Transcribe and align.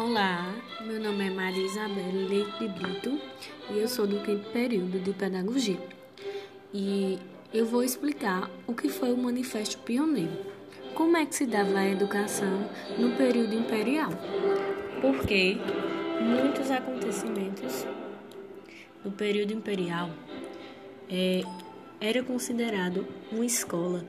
Olá, 0.00 0.54
meu 0.82 1.00
nome 1.00 1.26
é 1.26 1.30
Maria 1.30 1.66
Isabel 1.66 2.28
Leite 2.28 2.56
de 2.60 2.68
Brito 2.68 3.20
e 3.68 3.80
eu 3.80 3.88
sou 3.88 4.06
do 4.06 4.20
quinto 4.20 4.48
período 4.50 5.02
de 5.02 5.12
Pedagogia. 5.12 5.76
E 6.72 7.18
eu 7.52 7.66
vou 7.66 7.82
explicar 7.82 8.48
o 8.64 8.74
que 8.74 8.88
foi 8.88 9.12
o 9.12 9.16
Manifesto 9.16 9.76
Pioneiro. 9.78 10.30
Como 10.94 11.16
é 11.16 11.26
que 11.26 11.34
se 11.34 11.46
dava 11.46 11.80
a 11.80 11.88
educação 11.88 12.70
no 12.96 13.16
período 13.16 13.56
imperial? 13.56 14.12
Porque 15.00 15.56
muitos 16.20 16.70
acontecimentos 16.70 17.84
no 19.04 19.10
período 19.10 19.52
imperial 19.52 20.10
é, 21.10 21.42
era 22.00 22.22
considerado 22.22 23.04
uma 23.32 23.44
escola 23.44 24.04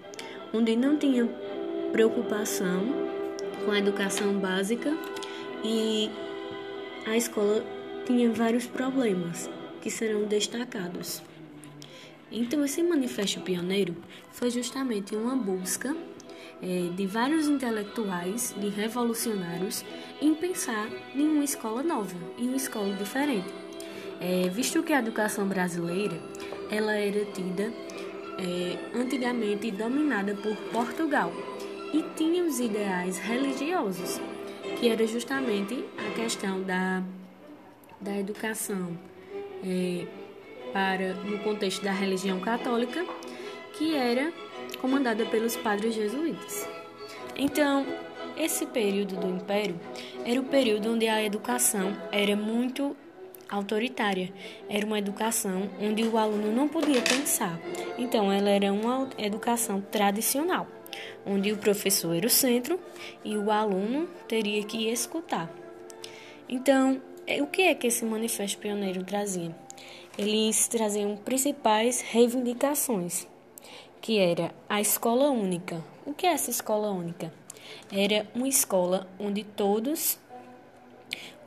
onde 0.54 0.76
não 0.76 1.00
tinha 1.00 1.28
preocupação 1.92 3.10
com 3.66 3.72
a 3.72 3.80
educação 3.80 4.38
básica 4.38 4.96
e 5.64 6.10
a 7.06 7.18
escola 7.18 7.64
tinha 8.06 8.32
vários 8.32 8.66
problemas 8.66 9.50
que 9.82 9.90
serão 9.90 10.26
destacados. 10.26 11.22
Então, 12.32 12.64
esse 12.64 12.84
manifesto 12.84 13.42
pioneiro 13.42 13.96
foi 14.32 14.52
justamente 14.52 15.16
uma 15.16 15.36
busca 15.36 15.96
é, 16.62 16.90
de 16.96 17.08
vários 17.08 17.48
intelectuais, 17.48 18.54
de 18.58 18.70
revolucionários, 18.70 19.84
em 20.22 20.34
pensar 20.36 20.90
em 21.16 21.28
uma 21.28 21.44
escola 21.44 21.82
nova, 21.82 22.16
em 22.38 22.48
uma 22.48 22.58
escola 22.58 22.94
diferente. 22.96 23.48
É, 24.22 24.50
visto 24.50 24.84
que 24.84 24.94
a 24.94 25.00
educação 25.00 25.48
brasileira 25.48 26.20
ela 26.70 26.94
era 26.94 27.26
tida 27.26 27.72
é, 28.38 28.98
antigamente 28.98 29.72
dominada 29.72 30.36
por 30.36 30.56
Portugal 30.72 31.32
e 31.94 32.04
tinha 32.16 32.44
os 32.44 32.60
ideais 32.60 33.18
religiosos 33.18 34.20
que 34.80 34.88
era 34.88 35.06
justamente 35.06 35.84
a 35.98 36.14
questão 36.16 36.64
da, 36.64 37.04
da 38.00 38.18
educação 38.18 38.98
é, 39.62 40.06
para 40.72 41.14
no 41.16 41.38
contexto 41.40 41.84
da 41.84 41.92
religião 41.92 42.40
católica, 42.40 43.06
que 43.78 43.94
era 43.94 44.32
comandada 44.80 45.26
pelos 45.26 45.58
padres 45.58 45.94
jesuítas. 45.94 46.68
Então, 47.36 47.86
esse 48.38 48.66
período 48.66 49.18
do 49.18 49.28
Império 49.28 49.78
era 50.26 50.40
o 50.40 50.46
período 50.46 50.94
onde 50.94 51.10
a 51.10 51.22
educação 51.22 51.94
era 52.10 52.36
muito 52.38 52.96
autoritária. 53.50 54.32
Era 54.70 54.86
uma 54.86 54.98
educação 54.98 55.70
onde 55.82 56.04
o 56.04 56.18
aluno 56.18 56.54
não 56.54 56.70
podia 56.70 57.02
pensar. 57.02 57.60
Então, 57.98 58.32
ela 58.32 58.50
era 58.50 58.72
uma 58.72 59.10
educação 59.18 59.82
tradicional 59.82 60.79
onde 61.26 61.52
o 61.52 61.58
professor 61.58 62.16
era 62.16 62.28
o 62.28 62.30
centro 62.30 62.80
e 63.24 63.38
o 63.38 63.52
aluno 63.52 64.08
teria 64.28 64.64
que 64.64 64.90
escutar. 64.90 65.52
Então, 66.48 67.02
é, 67.28 67.42
o 67.42 67.48
que 67.48 67.64
é 67.64 67.76
que 67.76 67.88
esse 67.88 68.04
manifesto 68.06 68.58
pioneiro 68.58 69.04
trazia? 69.04 69.56
Eles 70.18 70.68
traziam 70.68 71.16
principais 71.16 72.02
reivindicações, 72.02 73.28
que 74.02 74.18
era 74.18 74.54
a 74.68 74.82
escola 74.82 75.30
única. 75.30 75.84
O 76.06 76.14
que 76.14 76.26
é 76.26 76.32
essa 76.32 76.50
escola 76.50 76.90
única? 76.90 77.32
Era 77.92 78.28
uma 78.34 78.48
escola 78.48 79.08
onde 79.20 79.44
todos 79.44 80.20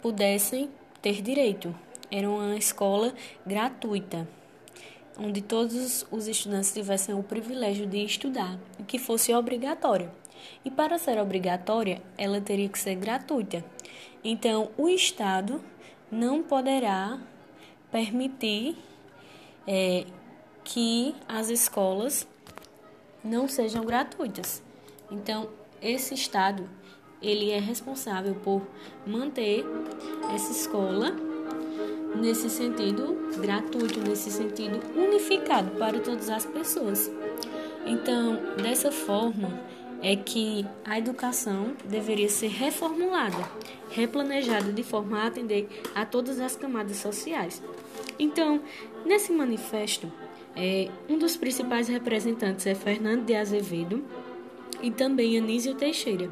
pudessem 0.00 0.70
ter 1.00 1.20
direito. 1.20 1.74
Era 2.10 2.28
uma 2.30 2.56
escola 2.56 3.12
gratuita 3.46 4.28
onde 5.18 5.42
todos 5.42 6.06
os 6.10 6.26
estudantes 6.26 6.72
tivessem 6.72 7.14
o 7.14 7.22
privilégio 7.22 7.86
de 7.86 8.04
estudar 8.04 8.58
e 8.78 8.82
que 8.82 8.98
fosse 8.98 9.34
obrigatória. 9.34 10.12
E 10.64 10.70
para 10.70 10.98
ser 10.98 11.18
obrigatória, 11.18 12.02
ela 12.16 12.40
teria 12.40 12.68
que 12.68 12.78
ser 12.78 12.96
gratuita. 12.96 13.64
Então, 14.24 14.70
o 14.76 14.88
Estado 14.88 15.62
não 16.10 16.42
poderá 16.42 17.18
permitir 17.90 18.76
é, 19.66 20.04
que 20.64 21.14
as 21.28 21.48
escolas 21.48 22.26
não 23.22 23.46
sejam 23.48 23.84
gratuitas. 23.84 24.62
Então, 25.10 25.48
esse 25.80 26.14
Estado 26.14 26.68
ele 27.20 27.50
é 27.50 27.58
responsável 27.60 28.34
por 28.34 28.62
manter 29.06 29.64
essa 30.34 30.50
escola 30.50 31.14
nesse 32.14 32.48
sentido 32.50 33.16
gratuito, 33.38 34.00
nesse 34.00 34.30
sentido 34.30 34.80
unificado 34.96 35.70
para 35.72 35.98
todas 36.00 36.28
as 36.28 36.44
pessoas. 36.44 37.10
Então, 37.86 38.38
dessa 38.62 38.92
forma, 38.92 39.60
é 40.02 40.16
que 40.16 40.66
a 40.84 40.98
educação 40.98 41.74
deveria 41.84 42.28
ser 42.28 42.48
reformulada, 42.48 43.48
replanejada 43.90 44.72
de 44.72 44.82
forma 44.82 45.20
a 45.20 45.26
atender 45.26 45.68
a 45.94 46.04
todas 46.04 46.40
as 46.40 46.56
camadas 46.56 46.96
sociais. 46.96 47.62
Então, 48.18 48.60
nesse 49.04 49.32
manifesto, 49.32 50.12
é, 50.56 50.90
um 51.08 51.16
dos 51.16 51.36
principais 51.36 51.88
representantes 51.88 52.66
é 52.66 52.74
Fernando 52.74 53.24
de 53.24 53.34
Azevedo 53.34 54.04
e 54.82 54.90
também 54.90 55.38
Anísio 55.38 55.74
Teixeira, 55.74 56.28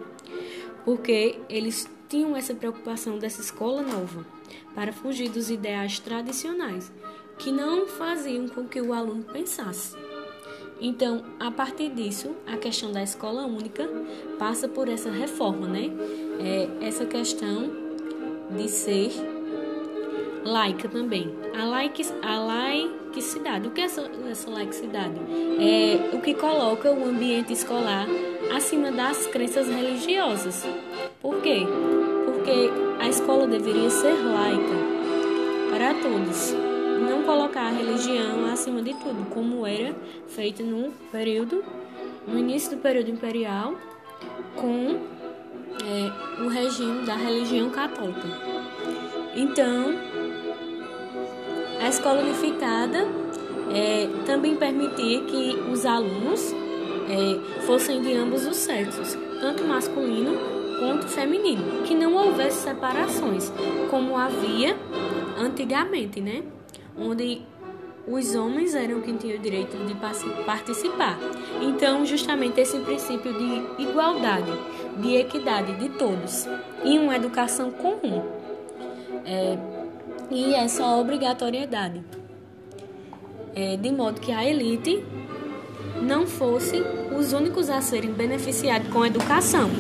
porque 0.85 1.39
eles 1.49 1.89
tinham 2.09 2.37
essa 2.37 2.55
preocupação 2.55 3.19
dessa 3.19 3.41
escola 3.41 3.83
nova 3.83 4.27
para 4.75 4.93
fugir 4.93 5.31
dos 5.31 5.50
ideais 5.50 5.99
tradicionais, 5.99 6.93
que 7.38 7.50
não 7.50 7.87
faziam 7.87 8.49
com 8.49 8.66
que 8.66 8.81
o 8.81 8.93
aluno 8.93 9.25
pensasse. 9.25 9.97
Então, 10.81 11.22
a 11.38 11.50
partir 11.50 11.91
disso, 11.91 12.34
a 12.47 12.56
questão 12.56 12.91
da 12.91 13.03
escola 13.03 13.44
única 13.44 13.87
passa 14.39 14.66
por 14.66 14.89
essa 14.89 15.10
reforma, 15.10 15.69
né? 15.69 15.91
É 16.41 16.87
essa 16.87 17.05
questão 17.05 17.71
de 18.56 18.69
ser 18.69 19.12
laica 20.43 20.89
também. 20.89 21.34
A, 21.55 21.65
laic, 21.65 22.03
a 22.22 22.39
laicidade. 22.39 23.69
O 23.69 23.71
que 23.72 23.83
é 23.83 23.84
essa, 23.84 24.10
essa 24.31 24.50
laicidade? 24.50 25.21
É 25.59 26.16
o 26.16 26.21
que 26.21 26.34
coloca 26.34 26.91
o 26.91 27.05
ambiente 27.05 27.53
escolar 27.53 28.06
acima 28.56 28.91
das 28.91 29.27
crenças 29.27 29.69
religiosas. 29.69 30.66
Por 31.21 31.43
quê? 31.43 31.66
Porque 32.25 32.90
a 33.00 33.09
escola 33.09 33.47
deveria 33.47 33.88
ser 33.88 34.12
laica 34.12 35.00
para 35.71 35.94
todos, 35.94 36.55
não 37.09 37.22
colocar 37.22 37.69
a 37.69 37.71
religião 37.71 38.44
acima 38.53 38.83
de 38.83 38.93
tudo, 38.94 39.27
como 39.31 39.66
era 39.66 39.94
feito 40.28 40.62
no 40.62 40.91
período, 41.10 41.65
no 42.28 42.39
início 42.39 42.77
do 42.77 42.83
período 42.83 43.10
imperial, 43.10 43.75
com 44.55 44.99
é, 45.83 46.43
o 46.43 46.49
regime 46.49 47.06
da 47.06 47.15
religião 47.15 47.71
católica. 47.71 48.28
Então, 49.34 49.94
a 51.81 51.89
escola 51.89 52.21
unificada 52.21 53.06
é, 53.72 54.09
também 54.27 54.56
permitia 54.56 55.22
que 55.22 55.56
os 55.72 55.87
alunos 55.87 56.53
é, 57.09 57.62
fossem 57.62 58.03
de 58.03 58.12
ambos 58.12 58.47
os 58.47 58.56
sexos, 58.56 59.16
tanto 59.41 59.65
masculino 59.65 60.33
quanto 60.78 61.09
feminino, 61.09 61.83
que 61.83 61.95
não 61.95 62.15
houvesse 62.15 62.62
separações, 62.62 63.53
como 63.91 64.17
havia 64.17 64.77
antigamente, 65.39 66.21
né? 66.21 66.43
Onde 66.97 67.43
os 68.06 68.34
homens 68.34 68.75
eram 68.75 69.01
quem 69.01 69.17
tinha 69.17 69.37
o 69.37 69.39
direito 69.39 69.77
de 69.87 69.95
participar. 70.45 71.19
Então, 71.61 72.05
justamente 72.05 72.61
esse 72.61 72.78
princípio 72.78 73.33
de 73.33 73.83
igualdade, 73.83 74.53
de 74.99 75.17
equidade 75.17 75.75
de 75.77 75.89
todos 75.91 76.47
e 76.84 76.99
uma 76.99 77.17
educação 77.17 77.71
comum. 77.71 78.22
É, 79.25 79.59
e 80.31 80.55
essa 80.55 80.87
obrigatoriedade, 80.97 82.03
é, 83.55 83.77
de 83.77 83.93
modo 83.93 84.21
que 84.21 84.33
a 84.33 84.45
elite 84.45 85.05
não 86.03 86.27
fosse 86.27 86.83
os 87.17 87.33
únicos 87.33 87.71
a 87.71 87.81
serem 87.81 88.12
beneficiados 88.12 88.89
com 88.93 89.03
a 89.03 89.06
educação 89.06 89.71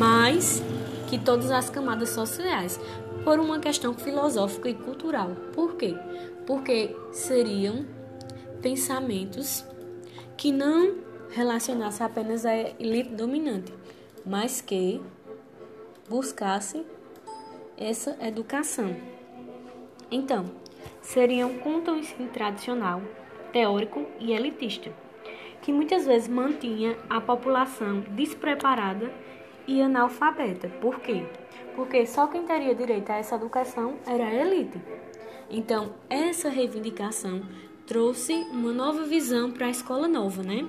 mais 0.00 0.62
que 1.08 1.18
todas 1.18 1.50
as 1.50 1.68
camadas 1.68 2.08
sociais, 2.08 2.80
por 3.22 3.38
uma 3.38 3.58
questão 3.58 3.92
filosófica 3.92 4.70
e 4.70 4.74
cultural. 4.74 5.36
Por 5.52 5.74
quê? 5.74 5.94
Porque 6.46 6.96
seriam 7.12 7.84
pensamentos 8.62 9.62
que 10.38 10.50
não 10.50 10.94
relacionassem 11.28 12.06
apenas 12.06 12.46
a 12.46 12.56
elite 12.56 13.10
dominante, 13.10 13.74
mas 14.24 14.62
que 14.62 15.02
buscassem 16.08 16.86
essa 17.76 18.16
educação. 18.26 18.96
Então, 20.10 20.46
seriam 21.02 21.50
o 21.50 21.96
ensino 21.98 22.28
tradicional, 22.30 23.02
teórico 23.52 24.06
e 24.18 24.32
elitista, 24.32 24.90
que 25.62 25.72
muitas 25.72 26.06
vezes 26.06 26.28
mantinha 26.28 26.96
a 27.08 27.20
população 27.20 28.00
despreparada 28.10 29.12
e 29.66 29.80
analfabeta. 29.80 30.68
Por 30.80 31.00
quê? 31.00 31.24
Porque 31.76 32.06
só 32.06 32.26
quem 32.26 32.44
teria 32.44 32.74
direito 32.74 33.10
a 33.10 33.16
essa 33.16 33.36
educação 33.36 33.96
era 34.06 34.24
a 34.24 34.34
elite. 34.34 34.80
Então, 35.50 35.94
essa 36.08 36.48
reivindicação 36.48 37.42
trouxe 37.86 38.32
uma 38.52 38.72
nova 38.72 39.04
visão 39.04 39.50
para 39.50 39.66
a 39.66 39.70
escola 39.70 40.06
nova, 40.06 40.42
né? 40.42 40.66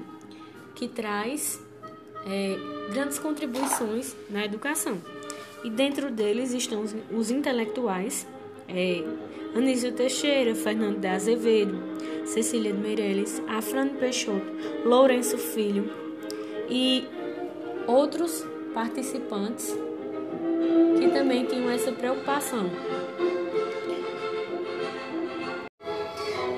Que 0.76 0.88
traz 0.88 1.64
é, 2.26 2.58
grandes 2.92 3.20
contribuições 3.20 4.16
na 4.30 4.46
educação. 4.46 5.00
e 5.64 5.70
dentro 5.70 6.10
deles 6.10 6.54
estão 6.54 6.82
os, 6.82 6.96
os 7.12 7.30
intelectuais, 7.30 8.28
é, 8.74 9.04
Anísio 9.56 9.92
Teixeira, 9.92 10.56
Fernando 10.56 11.00
de 11.00 11.08
Azevedo, 11.08 11.78
Cecília 12.26 12.72
de 12.72 12.80
Meirelles, 12.80 13.42
Afrânio 13.48 13.96
Peixoto, 13.96 14.46
Lourenço 14.86 15.38
Filho 15.38 15.92
e 16.70 17.06
outros 17.86 18.46
participantes 18.74 19.76
que 20.98 21.10
também 21.10 21.46
tinham 21.46 21.70
essa 21.70 21.92
preocupação. 21.92 22.70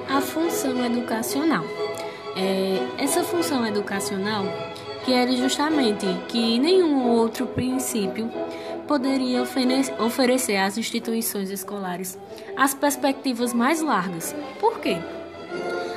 A 0.07 0.21
função 0.21 0.85
educacional. 0.85 1.63
É, 2.35 3.03
essa 3.03 3.23
função 3.23 3.65
educacional 3.65 4.43
que 5.05 5.13
era 5.13 5.31
justamente 5.35 6.05
que 6.27 6.59
nenhum 6.59 7.09
outro 7.09 7.45
princípio 7.45 8.29
poderia 8.87 9.43
oferecer 9.99 10.57
às 10.57 10.77
instituições 10.77 11.49
escolares 11.49 12.17
as 12.55 12.73
perspectivas 12.73 13.53
mais 13.53 13.81
largas. 13.81 14.35
Por 14.59 14.79
quê? 14.79 14.97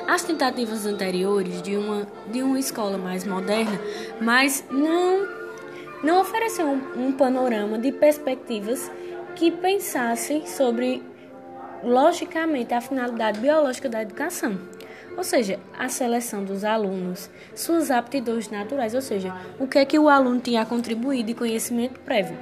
As 0.08 0.22
tentativas 0.22 0.86
anteriores 0.86 1.60
de 1.62 1.76
uma, 1.76 2.06
de 2.30 2.42
uma 2.42 2.58
escola 2.58 2.96
mais 2.96 3.24
moderna, 3.24 3.80
mas 4.20 4.64
não, 4.70 5.26
não 6.02 6.20
ofereceu 6.20 6.66
um, 6.66 7.08
um 7.08 7.12
panorama 7.12 7.78
de 7.78 7.90
perspectivas 7.90 8.90
que 9.34 9.50
pensassem 9.50 10.46
sobre, 10.46 11.02
logicamente, 11.82 12.72
a 12.72 12.80
finalidade 12.80 13.40
biológica 13.40 13.88
da 13.88 14.02
educação 14.02 14.75
ou 15.16 15.24
seja, 15.24 15.58
a 15.78 15.88
seleção 15.88 16.44
dos 16.44 16.62
alunos, 16.62 17.30
suas 17.54 17.90
aptidões 17.90 18.50
naturais, 18.50 18.94
ou 18.94 19.00
seja, 19.00 19.34
o 19.58 19.66
que 19.66 19.78
é 19.78 19.84
que 19.84 19.98
o 19.98 20.08
aluno 20.08 20.40
tinha 20.40 20.62
a 20.62 20.66
contribuir 20.66 21.22
de 21.22 21.32
conhecimento 21.32 21.98
prévio, 22.00 22.36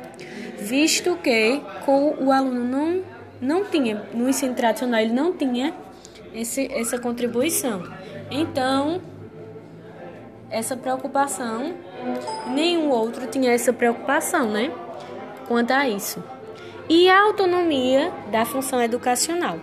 visto 0.58 1.16
que 1.16 1.60
com 1.84 2.16
o 2.18 2.32
aluno 2.32 2.64
não, 2.64 3.02
não 3.40 3.64
tinha, 3.64 4.02
no 4.12 4.28
ensino 4.28 4.54
tradicional, 4.54 5.00
ele 5.00 5.12
não 5.12 5.32
tinha 5.32 5.72
esse, 6.34 6.68
essa 6.72 6.98
contribuição. 6.98 7.82
Então, 8.30 9.00
essa 10.50 10.76
preocupação, 10.76 11.74
nenhum 12.48 12.90
outro 12.90 13.26
tinha 13.28 13.52
essa 13.52 13.72
preocupação, 13.72 14.50
né? 14.50 14.72
Quanto 15.46 15.70
a 15.70 15.88
isso. 15.88 16.22
E 16.88 17.08
a 17.08 17.22
autonomia 17.22 18.12
da 18.30 18.44
função 18.44 18.82
educacional. 18.82 19.58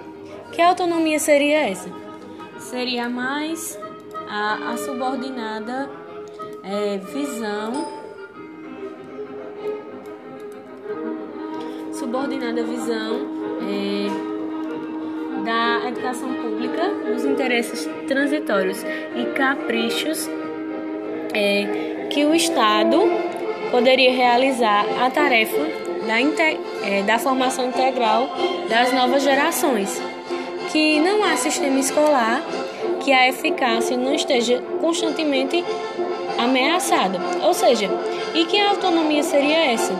Que 0.51 0.61
autonomia 0.61 1.19
seria 1.19 1.69
essa? 1.69 2.00
Seria 2.61 3.09
mais 3.09 3.77
a, 4.29 4.71
a 4.71 4.77
subordinada 4.77 5.89
é, 6.63 6.97
visão. 6.97 8.01
Subordinada 11.93 12.63
visão 12.63 13.27
é, 13.61 14.07
da 15.43 15.89
educação 15.89 16.33
pública 16.33 16.87
nos 16.87 17.25
interesses 17.25 17.89
transitórios 18.07 18.83
e 18.83 19.25
caprichos 19.33 20.29
é, 21.33 22.07
que 22.09 22.25
o 22.25 22.33
Estado 22.33 22.97
poderia 23.69 24.11
realizar 24.11 24.85
a 25.01 25.09
tarefa 25.09 25.57
da, 26.05 26.19
é, 26.87 27.03
da 27.03 27.19
formação 27.19 27.67
integral 27.67 28.29
das 28.69 28.93
novas 28.93 29.23
gerações 29.23 30.10
que 30.71 30.99
não 30.99 31.23
há 31.23 31.35
sistema 31.35 31.79
escolar 31.79 32.41
que 33.01 33.11
a 33.11 33.27
eficácia 33.27 33.97
não 33.97 34.13
esteja 34.13 34.61
constantemente 34.79 35.63
ameaçada. 36.37 37.19
Ou 37.43 37.53
seja, 37.53 37.89
e 38.33 38.45
que 38.45 38.59
autonomia 38.59 39.23
seria 39.23 39.73
essa? 39.73 39.93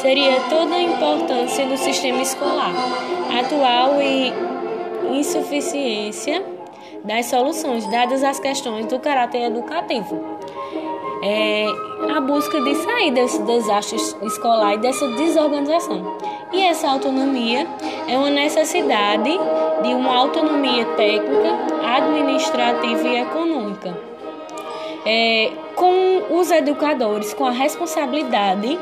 Seria 0.00 0.40
toda 0.48 0.74
a 0.74 0.82
importância 0.82 1.66
do 1.66 1.76
sistema 1.76 2.20
escolar 2.22 2.72
atual 3.38 4.00
e 4.00 4.32
insuficiência 5.18 6.44
das 7.04 7.26
soluções 7.26 7.86
dadas 7.86 8.24
as 8.24 8.40
questões 8.40 8.86
do 8.86 8.98
caráter 8.98 9.42
educativo. 9.42 10.38
É 11.22 11.66
a 12.16 12.20
busca 12.20 12.60
de 12.60 12.74
sair 12.76 13.10
desse 13.10 13.42
desastre 13.42 13.98
escolar 14.22 14.74
e 14.74 14.78
dessa 14.78 15.06
desorganização. 15.08 16.16
E 16.52 16.62
essa 16.62 16.88
autonomia 16.88 17.66
é 18.08 18.16
uma 18.16 18.30
necessidade 18.30 19.30
de 19.82 19.94
uma 19.94 20.16
autonomia 20.16 20.84
técnica, 20.96 21.56
administrativa 21.96 23.08
e 23.08 23.20
econômica. 23.20 23.96
É, 25.04 25.52
com 25.74 26.38
os 26.38 26.50
educadores, 26.50 27.32
com 27.32 27.46
a 27.46 27.50
responsabilidade 27.50 28.78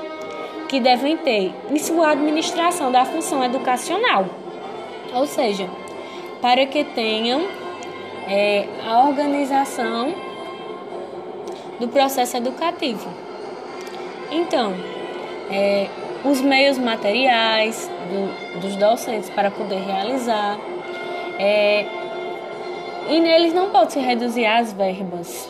que 0.68 0.80
devem 0.80 1.16
ter 1.16 1.54
em 1.70 1.78
sua 1.78 2.12
administração 2.12 2.90
da 2.90 3.04
função 3.04 3.44
educacional, 3.44 4.26
ou 5.14 5.26
seja, 5.26 5.68
para 6.40 6.66
que 6.66 6.82
tenham 6.84 7.42
é, 8.28 8.66
a 8.84 9.06
organização 9.06 10.12
do 11.78 11.88
processo 11.88 12.36
educativo. 12.36 13.08
Então, 14.30 14.74
é, 15.50 15.88
os 16.24 16.40
meios 16.40 16.78
materiais 16.78 17.90
do, 18.10 18.60
dos 18.60 18.76
docentes 18.76 19.30
para 19.30 19.50
poder 19.50 19.80
realizar. 19.80 20.58
É, 21.38 21.84
e 23.08 23.20
neles 23.20 23.52
não 23.52 23.70
pode 23.70 23.92
se 23.92 24.00
reduzir 24.00 24.46
as 24.46 24.72
verbas 24.72 25.48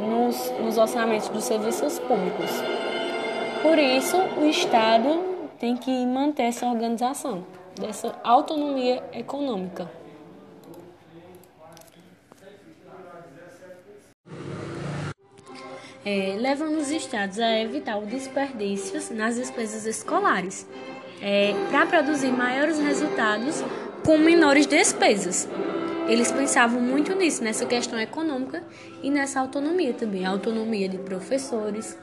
nos, 0.00 0.50
nos 0.60 0.78
orçamentos 0.78 1.28
dos 1.28 1.44
serviços 1.44 1.98
públicos. 1.98 2.50
Por 3.62 3.78
isso, 3.78 4.16
o 4.38 4.46
Estado 4.46 5.22
tem 5.58 5.76
que 5.76 6.06
manter 6.06 6.44
essa 6.44 6.66
organização, 6.66 7.44
dessa 7.78 8.14
autonomia 8.24 9.02
econômica. 9.12 10.00
é, 16.04 16.36
levando 16.38 16.78
os 16.78 16.90
estados 16.90 17.38
a 17.38 17.58
evitar 17.60 17.98
o 17.98 18.06
desperdício 18.06 19.14
nas 19.14 19.36
despesas 19.36 19.86
escolares, 19.86 20.66
é, 21.20 21.52
para 21.70 21.86
produzir 21.86 22.32
maiores 22.32 22.78
resultados 22.78 23.62
com 24.04 24.18
menores 24.18 24.66
despesas. 24.66 25.48
Eles 26.08 26.32
pensavam 26.32 26.80
muito 26.80 27.14
nisso, 27.14 27.42
nessa 27.44 27.64
questão 27.66 27.98
econômica 27.98 28.62
e 29.02 29.10
nessa 29.10 29.40
autonomia 29.40 29.92
também, 29.92 30.26
autonomia 30.26 30.88
de 30.88 30.98
professores 30.98 31.96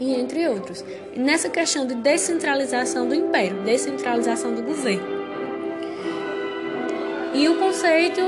e 0.00 0.14
entre 0.14 0.48
outros. 0.48 0.84
E 1.14 1.18
nessa 1.18 1.48
questão 1.48 1.86
de 1.86 1.94
descentralização 1.94 3.06
do 3.08 3.14
império, 3.14 3.62
descentralização 3.62 4.54
do 4.54 4.62
governo. 4.62 5.16
E 7.34 7.48
o 7.48 7.58
conceito 7.58 8.22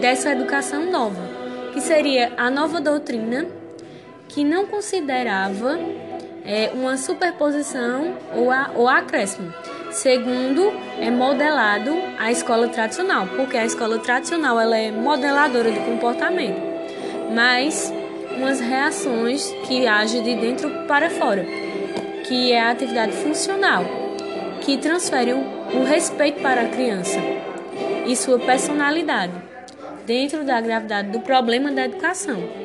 dessa 0.00 0.32
educação 0.32 0.90
nova, 0.90 1.22
que 1.72 1.80
seria 1.80 2.32
a 2.36 2.50
nova 2.50 2.80
doutrina 2.80 3.46
que 4.28 4.44
não 4.44 4.66
considerava 4.66 5.78
é, 6.44 6.70
uma 6.74 6.96
superposição 6.96 8.16
ou, 8.34 8.50
a, 8.50 8.70
ou 8.74 8.88
acréscimo. 8.88 9.52
Segundo, 9.92 10.72
é 10.98 11.10
modelado 11.10 11.92
a 12.18 12.32
escola 12.32 12.68
tradicional, 12.68 13.28
porque 13.36 13.56
a 13.56 13.64
escola 13.64 13.98
tradicional 13.98 14.58
ela 14.58 14.76
é 14.76 14.90
modeladora 14.90 15.70
de 15.70 15.80
comportamento, 15.80 16.60
mas 17.34 17.92
umas 18.36 18.58
reações 18.58 19.52
que 19.66 19.86
agem 19.86 20.22
de 20.22 20.34
dentro 20.36 20.70
para 20.88 21.10
fora, 21.10 21.44
que 22.26 22.52
é 22.52 22.60
a 22.60 22.70
atividade 22.70 23.12
funcional, 23.12 23.84
que 24.62 24.78
transfere 24.78 25.34
o, 25.34 25.38
o 25.74 25.84
respeito 25.84 26.40
para 26.40 26.62
a 26.62 26.68
criança 26.68 27.18
e 28.06 28.16
sua 28.16 28.38
personalidade 28.38 29.34
dentro 30.06 30.42
da 30.42 30.60
gravidade 30.60 31.10
do 31.10 31.20
problema 31.20 31.70
da 31.70 31.84
educação 31.84 32.62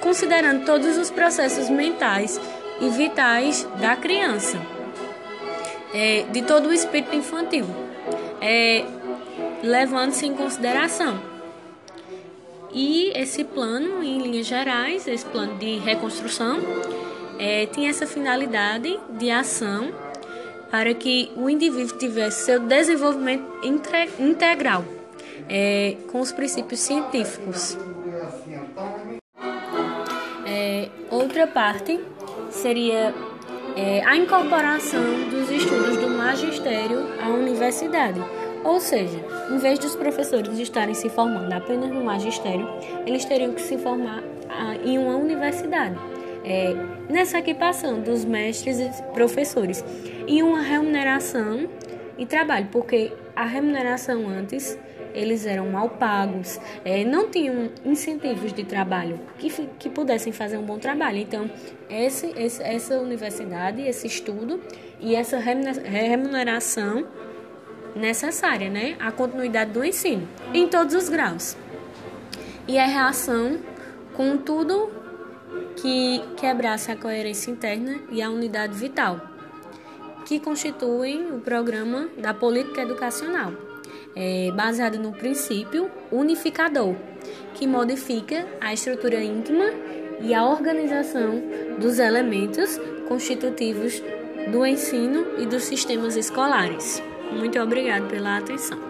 considerando 0.00 0.64
todos 0.64 0.96
os 0.96 1.10
processos 1.10 1.70
mentais 1.70 2.40
e 2.80 2.88
vitais 2.88 3.68
da 3.80 3.94
criança, 3.94 4.58
é, 5.92 6.22
de 6.30 6.42
todo 6.42 6.68
o 6.68 6.72
espírito 6.72 7.14
infantil, 7.14 7.66
é, 8.40 8.84
levando-se 9.62 10.26
em 10.26 10.34
consideração. 10.34 11.20
E 12.72 13.10
esse 13.16 13.44
plano, 13.44 14.02
em 14.02 14.18
linhas 14.18 14.46
gerais, 14.46 15.06
esse 15.08 15.24
plano 15.26 15.58
de 15.58 15.78
reconstrução, 15.78 16.60
é, 17.38 17.66
tinha 17.66 17.90
essa 17.90 18.06
finalidade 18.06 18.98
de 19.18 19.30
ação 19.30 19.92
para 20.70 20.94
que 20.94 21.32
o 21.36 21.50
indivíduo 21.50 21.98
tivesse 21.98 22.44
seu 22.44 22.60
desenvolvimento 22.60 23.44
integral 24.18 24.84
é, 25.48 25.96
com 26.12 26.20
os 26.20 26.30
princípios 26.30 26.80
científicos. 26.80 27.76
É, 30.46 30.88
outra 31.10 31.46
parte 31.46 31.98
seria 32.50 33.12
é, 33.76 34.04
a 34.04 34.16
incorporação 34.16 35.28
dos 35.30 35.50
estudos 35.50 35.96
do 35.96 36.08
magistério 36.08 37.06
à 37.22 37.28
universidade. 37.28 38.20
Ou 38.64 38.78
seja, 38.78 39.18
em 39.50 39.58
vez 39.58 39.78
dos 39.78 39.96
professores 39.96 40.58
estarem 40.58 40.94
se 40.94 41.08
formando 41.08 41.52
apenas 41.52 41.90
no 41.90 42.04
magistério, 42.04 42.68
eles 43.06 43.24
teriam 43.24 43.54
que 43.54 43.62
se 43.62 43.78
formar 43.78 44.22
ah, 44.48 44.76
em 44.84 44.98
uma 44.98 45.16
universidade, 45.16 45.98
é, 46.44 46.74
nessa 47.08 47.38
equipação 47.38 48.00
dos 48.00 48.24
mestres 48.24 48.78
e 48.78 48.90
professores 49.14 49.84
e 50.26 50.42
uma 50.42 50.60
remuneração 50.60 51.68
e 52.18 52.26
trabalho, 52.26 52.68
porque 52.70 53.12
a 53.34 53.44
remuneração 53.44 54.28
antes 54.28 54.78
eles 55.14 55.46
eram 55.46 55.70
mal 55.70 55.88
pagos, 55.88 56.60
é, 56.84 57.04
não 57.04 57.30
tinham 57.30 57.70
incentivos 57.84 58.52
de 58.52 58.64
trabalho 58.64 59.20
que, 59.38 59.50
que 59.78 59.88
pudessem 59.88 60.32
fazer 60.32 60.56
um 60.56 60.64
bom 60.64 60.78
trabalho. 60.78 61.18
Então, 61.18 61.50
esse, 61.88 62.32
esse, 62.36 62.62
essa 62.62 62.98
universidade, 62.98 63.82
esse 63.82 64.06
estudo 64.06 64.60
e 65.00 65.14
essa 65.14 65.38
remuneração 65.38 67.06
necessária, 67.94 68.70
né? 68.70 68.96
A 69.00 69.10
continuidade 69.10 69.72
do 69.72 69.84
ensino 69.84 70.28
em 70.54 70.68
todos 70.68 70.94
os 70.94 71.08
graus. 71.08 71.56
E 72.68 72.78
a 72.78 72.86
reação 72.86 73.58
com 74.14 74.36
tudo 74.36 74.90
que 75.76 76.22
quebrasse 76.36 76.92
a 76.92 76.96
coerência 76.96 77.50
interna 77.50 78.00
e 78.10 78.22
a 78.22 78.30
unidade 78.30 78.74
vital, 78.74 79.20
que 80.26 80.38
constituem 80.38 81.32
o 81.32 81.40
programa 81.40 82.08
da 82.18 82.34
política 82.34 82.82
educacional, 82.82 83.52
é, 84.14 84.50
baseado 84.52 84.98
no 84.98 85.12
princípio 85.12 85.90
unificador, 86.10 86.94
que 87.54 87.66
modifica 87.66 88.46
a 88.60 88.72
estrutura 88.72 89.22
íntima 89.22 89.66
e 90.20 90.34
a 90.34 90.44
organização 90.44 91.42
dos 91.78 91.98
elementos 91.98 92.78
constitutivos 93.08 94.02
do 94.50 94.66
ensino 94.66 95.24
e 95.38 95.46
dos 95.46 95.64
sistemas 95.64 96.16
escolares. 96.16 97.02
Muito 97.32 97.58
obrigado 97.58 98.08
pela 98.08 98.38
atenção. 98.38 98.89